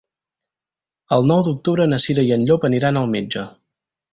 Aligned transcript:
El 1.17 1.27
nou 1.33 1.43
d'octubre 1.49 1.87
na 1.91 1.99
Cira 2.07 2.25
i 2.31 2.35
en 2.39 2.49
Llop 2.49 2.67
aniran 2.71 2.99
al 3.03 3.13
metge. 3.17 3.45